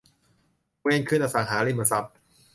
[0.81, 2.15] เวนคืนอสังหาริมทรัพย์